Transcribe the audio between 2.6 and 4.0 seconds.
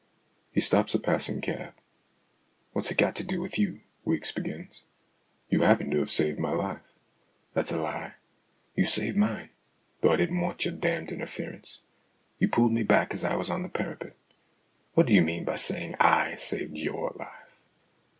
What's it got to do with you?"